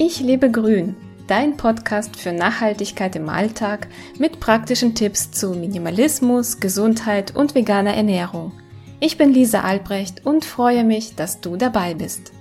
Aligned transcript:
Ich 0.00 0.20
lebe 0.20 0.48
grün, 0.48 0.94
dein 1.26 1.56
Podcast 1.56 2.14
für 2.14 2.30
Nachhaltigkeit 2.30 3.16
im 3.16 3.28
Alltag 3.28 3.88
mit 4.16 4.38
praktischen 4.38 4.94
Tipps 4.94 5.32
zu 5.32 5.50
Minimalismus, 5.50 6.60
Gesundheit 6.60 7.34
und 7.34 7.56
veganer 7.56 7.94
Ernährung. 7.94 8.52
Ich 9.00 9.18
bin 9.18 9.32
Lisa 9.34 9.62
Albrecht 9.62 10.24
und 10.24 10.44
freue 10.44 10.84
mich, 10.84 11.16
dass 11.16 11.40
du 11.40 11.56
dabei 11.56 11.94
bist. 11.94 12.32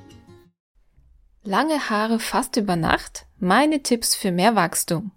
Lange 1.43 1.89
Haare 1.89 2.19
fast 2.19 2.57
über 2.57 2.75
Nacht? 2.75 3.25
Meine 3.39 3.81
Tipps 3.81 4.13
für 4.13 4.31
mehr 4.31 4.55
Wachstum. 4.55 5.11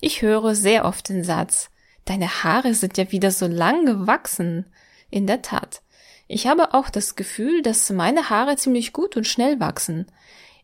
Ich 0.00 0.22
höre 0.22 0.56
sehr 0.56 0.84
oft 0.84 1.08
den 1.08 1.22
Satz, 1.22 1.70
deine 2.04 2.42
Haare 2.42 2.74
sind 2.74 2.98
ja 2.98 3.12
wieder 3.12 3.30
so 3.30 3.46
lang 3.46 3.86
gewachsen. 3.86 4.66
In 5.08 5.28
der 5.28 5.40
Tat. 5.40 5.82
Ich 6.26 6.48
habe 6.48 6.74
auch 6.74 6.90
das 6.90 7.14
Gefühl, 7.14 7.62
dass 7.62 7.90
meine 7.90 8.28
Haare 8.28 8.56
ziemlich 8.56 8.92
gut 8.92 9.16
und 9.16 9.28
schnell 9.28 9.60
wachsen. 9.60 10.06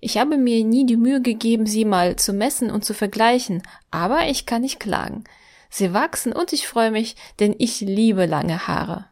Ich 0.01 0.17
habe 0.17 0.37
mir 0.37 0.65
nie 0.65 0.87
die 0.87 0.97
Mühe 0.97 1.21
gegeben, 1.21 1.67
sie 1.67 1.85
mal 1.85 2.17
zu 2.17 2.33
messen 2.33 2.71
und 2.71 2.85
zu 2.85 2.95
vergleichen, 2.95 3.63
aber 3.91 4.29
ich 4.29 4.47
kann 4.47 4.63
nicht 4.63 4.79
klagen. 4.79 5.25
Sie 5.71 5.93
wachsen 5.93 6.33
und 6.33 6.53
ich 6.53 6.69
freue 6.69 6.91
mich, 6.91 7.17
denn 7.41 7.55
ich 7.59 7.81
liebe 7.81 8.27
lange 8.27 8.69
Haare. 8.69 9.07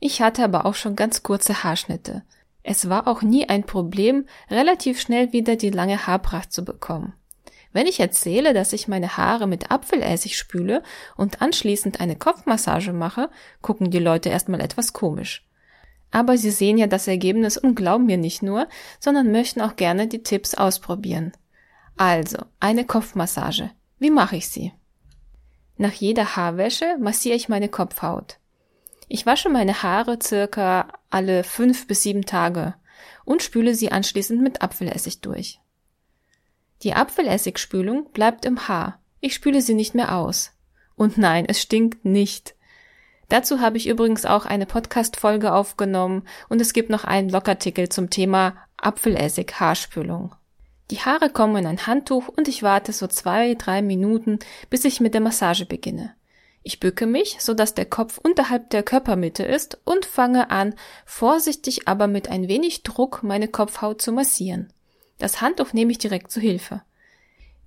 Ich 0.00 0.20
hatte 0.20 0.44
aber 0.44 0.66
auch 0.66 0.74
schon 0.74 0.96
ganz 0.96 1.22
kurze 1.22 1.62
Haarschnitte. 1.62 2.22
Es 2.62 2.88
war 2.88 3.08
auch 3.08 3.22
nie 3.22 3.48
ein 3.48 3.64
Problem, 3.64 4.26
relativ 4.50 5.00
schnell 5.00 5.32
wieder 5.32 5.56
die 5.56 5.70
lange 5.70 6.06
Haarpracht 6.06 6.52
zu 6.52 6.64
bekommen. 6.64 7.14
Wenn 7.72 7.86
ich 7.86 8.00
erzähle, 8.00 8.54
dass 8.54 8.72
ich 8.72 8.88
meine 8.88 9.16
Haare 9.16 9.46
mit 9.46 9.70
Apfelessig 9.70 10.36
spüle 10.36 10.82
und 11.16 11.42
anschließend 11.42 12.00
eine 12.00 12.16
Kopfmassage 12.16 12.92
mache, 12.92 13.30
gucken 13.62 13.90
die 13.90 13.98
Leute 13.98 14.30
erstmal 14.30 14.60
etwas 14.60 14.92
komisch. 14.92 15.47
Aber 16.10 16.38
sie 16.38 16.50
sehen 16.50 16.78
ja 16.78 16.86
das 16.86 17.06
Ergebnis 17.06 17.56
und 17.56 17.74
glauben 17.74 18.06
mir 18.06 18.16
nicht 18.16 18.42
nur, 18.42 18.68
sondern 18.98 19.30
möchten 19.30 19.60
auch 19.60 19.76
gerne 19.76 20.06
die 20.06 20.22
Tipps 20.22 20.54
ausprobieren. 20.54 21.32
Also, 21.96 22.38
eine 22.60 22.84
Kopfmassage. 22.84 23.70
Wie 23.98 24.10
mache 24.10 24.36
ich 24.36 24.48
sie? 24.48 24.72
Nach 25.76 25.92
jeder 25.92 26.36
Haarwäsche 26.36 26.96
massiere 26.98 27.36
ich 27.36 27.48
meine 27.48 27.68
Kopfhaut. 27.68 28.38
Ich 29.08 29.26
wasche 29.26 29.48
meine 29.48 29.82
Haare 29.82 30.18
circa 30.22 30.88
alle 31.10 31.44
fünf 31.44 31.86
bis 31.86 32.02
sieben 32.02 32.24
Tage 32.24 32.74
und 33.24 33.42
spüle 33.42 33.74
sie 33.74 33.90
anschließend 33.90 34.40
mit 34.40 34.62
Apfelessig 34.62 35.20
durch. 35.20 35.60
Die 36.82 36.94
Apfelessigspülung 36.94 38.10
bleibt 38.12 38.44
im 38.44 38.68
Haar. 38.68 39.00
Ich 39.20 39.34
spüle 39.34 39.62
sie 39.62 39.74
nicht 39.74 39.94
mehr 39.94 40.16
aus. 40.16 40.52
Und 40.94 41.18
nein, 41.18 41.46
es 41.46 41.60
stinkt 41.60 42.04
nicht. 42.04 42.54
Dazu 43.28 43.60
habe 43.60 43.76
ich 43.76 43.86
übrigens 43.86 44.24
auch 44.24 44.46
eine 44.46 44.64
Podcast-Folge 44.64 45.52
aufgenommen 45.52 46.22
und 46.48 46.60
es 46.60 46.72
gibt 46.72 46.88
noch 46.88 47.04
einen 47.04 47.28
Blogartikel 47.28 47.88
zum 47.88 48.08
Thema 48.08 48.56
Apfelessig 48.78 49.60
Haarspülung. 49.60 50.34
Die 50.90 51.00
Haare 51.00 51.28
kommen 51.28 51.56
in 51.56 51.66
ein 51.66 51.86
Handtuch 51.86 52.28
und 52.28 52.48
ich 52.48 52.62
warte 52.62 52.92
so 52.92 53.06
zwei, 53.06 53.54
drei 53.54 53.82
Minuten, 53.82 54.38
bis 54.70 54.86
ich 54.86 55.00
mit 55.00 55.12
der 55.12 55.20
Massage 55.20 55.66
beginne. 55.66 56.14
Ich 56.62 56.80
bücke 56.80 57.06
mich, 57.06 57.36
so 57.40 57.52
dass 57.52 57.74
der 57.74 57.84
Kopf 57.84 58.18
unterhalb 58.18 58.70
der 58.70 58.82
Körpermitte 58.82 59.42
ist 59.42 59.78
und 59.84 60.06
fange 60.06 60.50
an, 60.50 60.74
vorsichtig 61.04 61.86
aber 61.86 62.06
mit 62.06 62.28
ein 62.28 62.48
wenig 62.48 62.82
Druck 62.82 63.22
meine 63.22 63.48
Kopfhaut 63.48 64.00
zu 64.00 64.12
massieren. 64.12 64.72
Das 65.18 65.40
Handtuch 65.42 65.72
nehme 65.74 65.92
ich 65.92 65.98
direkt 65.98 66.30
zu 66.30 66.40
Hilfe. 66.40 66.82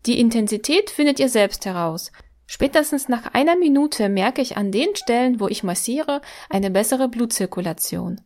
Die 0.08 0.20
Intensität 0.20 0.90
findet 0.90 1.20
ihr 1.20 1.30
selbst 1.30 1.66
heraus. 1.66 2.12
Spätestens 2.53 3.07
nach 3.07 3.33
einer 3.33 3.55
Minute 3.55 4.09
merke 4.09 4.41
ich 4.41 4.57
an 4.57 4.73
den 4.73 4.94
Stellen, 4.97 5.39
wo 5.39 5.47
ich 5.47 5.63
massiere, 5.63 6.19
eine 6.49 6.69
bessere 6.69 7.07
Blutzirkulation. 7.07 8.19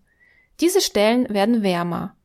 Diese 0.62 0.82
Stellen 0.82 1.30
werden 1.30 1.62
wärmer. 1.62 2.16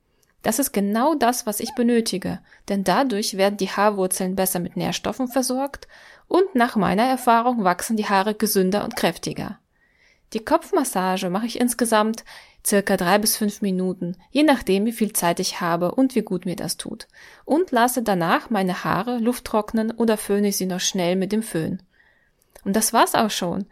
Das 0.40 0.58
ist 0.58 0.72
genau 0.72 1.14
das, 1.14 1.44
was 1.44 1.60
ich 1.60 1.74
benötige, 1.74 2.40
denn 2.70 2.84
dadurch 2.84 3.36
werden 3.36 3.58
die 3.58 3.68
Haarwurzeln 3.68 4.34
besser 4.34 4.60
mit 4.60 4.78
Nährstoffen 4.78 5.28
versorgt 5.28 5.88
und 6.26 6.54
nach 6.54 6.74
meiner 6.74 7.02
Erfahrung 7.02 7.64
wachsen 7.64 7.98
die 7.98 8.08
Haare 8.08 8.34
gesünder 8.34 8.82
und 8.82 8.96
kräftiger. 8.96 9.58
Die 10.32 10.42
Kopfmassage 10.42 11.28
mache 11.28 11.44
ich 11.44 11.60
insgesamt 11.60 12.24
circa 12.66 12.96
drei 12.96 13.18
bis 13.18 13.36
fünf 13.36 13.60
Minuten, 13.60 14.16
je 14.30 14.42
nachdem, 14.42 14.86
wie 14.86 14.92
viel 14.92 15.12
Zeit 15.12 15.38
ich 15.38 15.60
habe 15.60 15.94
und 15.94 16.14
wie 16.14 16.22
gut 16.22 16.46
mir 16.46 16.56
das 16.56 16.78
tut, 16.78 17.08
und 17.44 17.72
lasse 17.72 18.02
danach 18.02 18.48
meine 18.48 18.84
Haare 18.84 19.18
Luft 19.18 19.44
trocknen 19.44 19.90
oder 19.90 20.16
föhne 20.16 20.50
sie 20.50 20.64
noch 20.64 20.80
schnell 20.80 21.16
mit 21.16 21.32
dem 21.32 21.42
Föhn. 21.42 21.82
Und 22.64 22.76
das 22.76 22.92
war's 22.92 23.14
auch 23.14 23.30
schon. 23.30 23.66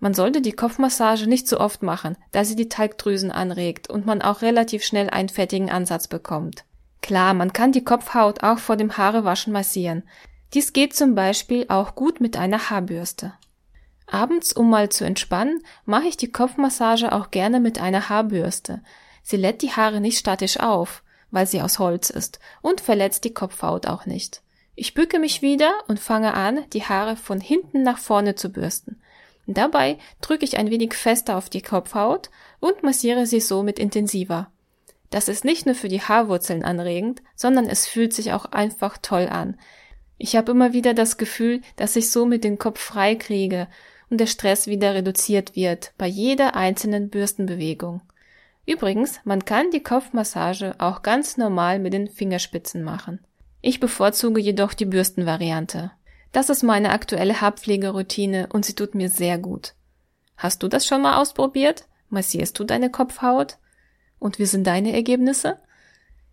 Man 0.00 0.14
sollte 0.14 0.42
die 0.42 0.52
Kopfmassage 0.52 1.26
nicht 1.26 1.48
so 1.48 1.58
oft 1.58 1.82
machen, 1.82 2.16
da 2.32 2.44
sie 2.44 2.56
die 2.56 2.68
Talgdrüsen 2.68 3.30
anregt 3.30 3.88
und 3.88 4.06
man 4.06 4.20
auch 4.20 4.42
relativ 4.42 4.84
schnell 4.84 5.08
einen 5.08 5.28
fettigen 5.28 5.70
Ansatz 5.70 6.08
bekommt. 6.08 6.64
Klar, 7.00 7.34
man 7.34 7.52
kann 7.52 7.72
die 7.72 7.84
Kopfhaut 7.84 8.42
auch 8.42 8.58
vor 8.58 8.76
dem 8.76 8.96
Haarewaschen 8.96 9.52
massieren. 9.52 10.02
Dies 10.52 10.72
geht 10.72 10.94
zum 10.94 11.14
Beispiel 11.14 11.66
auch 11.68 11.94
gut 11.94 12.20
mit 12.20 12.36
einer 12.36 12.70
Haarbürste. 12.70 13.32
Abends, 14.06 14.52
um 14.52 14.70
mal 14.70 14.90
zu 14.90 15.04
entspannen, 15.04 15.62
mache 15.84 16.06
ich 16.06 16.16
die 16.16 16.30
Kopfmassage 16.30 17.12
auch 17.12 17.30
gerne 17.30 17.60
mit 17.60 17.80
einer 17.80 18.08
Haarbürste. 18.08 18.82
Sie 19.22 19.36
lädt 19.36 19.62
die 19.62 19.72
Haare 19.72 20.00
nicht 20.00 20.18
statisch 20.18 20.60
auf, 20.60 21.02
weil 21.30 21.46
sie 21.46 21.62
aus 21.62 21.78
Holz 21.78 22.10
ist 22.10 22.38
und 22.60 22.80
verletzt 22.80 23.24
die 23.24 23.34
Kopfhaut 23.34 23.86
auch 23.86 24.06
nicht. 24.06 24.43
Ich 24.76 24.94
bücke 24.94 25.18
mich 25.18 25.40
wieder 25.42 25.72
und 25.86 26.00
fange 26.00 26.34
an, 26.34 26.64
die 26.72 26.82
Haare 26.82 27.16
von 27.16 27.40
hinten 27.40 27.82
nach 27.82 27.98
vorne 27.98 28.34
zu 28.34 28.50
bürsten. 28.50 29.00
Dabei 29.46 29.98
drücke 30.20 30.44
ich 30.44 30.56
ein 30.56 30.70
wenig 30.70 30.94
fester 30.94 31.36
auf 31.36 31.48
die 31.48 31.62
Kopfhaut 31.62 32.30
und 32.60 32.82
massiere 32.82 33.26
sie 33.26 33.40
somit 33.40 33.78
intensiver. 33.78 34.50
Das 35.10 35.28
ist 35.28 35.44
nicht 35.44 35.66
nur 35.66 35.74
für 35.74 35.88
die 35.88 36.00
Haarwurzeln 36.00 36.64
anregend, 36.64 37.22
sondern 37.36 37.66
es 37.66 37.86
fühlt 37.86 38.12
sich 38.12 38.32
auch 38.32 38.46
einfach 38.46 38.98
toll 38.98 39.28
an. 39.28 39.56
Ich 40.18 40.34
habe 40.34 40.52
immer 40.52 40.72
wieder 40.72 40.94
das 40.94 41.18
Gefühl, 41.18 41.60
dass 41.76 41.94
ich 41.94 42.10
somit 42.10 42.42
den 42.42 42.58
Kopf 42.58 42.80
frei 42.80 43.14
kriege 43.14 43.68
und 44.10 44.18
der 44.18 44.26
Stress 44.26 44.66
wieder 44.66 44.94
reduziert 44.94 45.54
wird 45.54 45.92
bei 45.98 46.06
jeder 46.06 46.56
einzelnen 46.56 47.10
Bürstenbewegung. 47.10 48.00
Übrigens, 48.66 49.20
man 49.24 49.44
kann 49.44 49.70
die 49.70 49.82
Kopfmassage 49.82 50.74
auch 50.78 51.02
ganz 51.02 51.36
normal 51.36 51.78
mit 51.78 51.92
den 51.92 52.08
Fingerspitzen 52.08 52.82
machen. 52.82 53.20
Ich 53.66 53.80
bevorzuge 53.80 54.42
jedoch 54.42 54.74
die 54.74 54.84
Bürstenvariante. 54.84 55.90
Das 56.32 56.50
ist 56.50 56.62
meine 56.62 56.90
aktuelle 56.90 57.40
Haarpflegeroutine 57.40 58.48
und 58.52 58.66
sie 58.66 58.74
tut 58.74 58.94
mir 58.94 59.08
sehr 59.08 59.38
gut. 59.38 59.72
Hast 60.36 60.62
du 60.62 60.68
das 60.68 60.86
schon 60.86 61.00
mal 61.00 61.16
ausprobiert? 61.16 61.86
Massierst 62.10 62.58
du 62.58 62.64
deine 62.64 62.90
Kopfhaut? 62.90 63.56
Und 64.18 64.38
wie 64.38 64.44
sind 64.44 64.66
deine 64.66 64.92
Ergebnisse? 64.92 65.56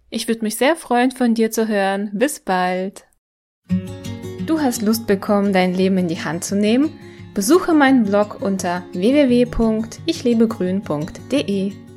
Ich 0.10 0.28
würde 0.28 0.42
mich 0.42 0.58
sehr 0.58 0.76
freuen, 0.76 1.12
von 1.12 1.34
dir 1.34 1.52
zu 1.52 1.70
hören. 1.70 2.10
Bis 2.12 2.42
bald. 2.42 3.06
Du 4.46 4.60
hast 4.60 4.82
Lust 4.82 5.08
bekommen, 5.08 5.54
dein 5.54 5.74
Leben 5.74 6.00
in 6.00 6.10
die 6.10 6.22
Hand 6.22 6.44
zu 6.44 6.58
nehmen? 6.58 7.00
Besuche 7.34 7.74
meinen 7.74 8.04
Blog 8.04 8.42
unter 8.42 8.84
www.ichlebegrün.de. 8.92 11.91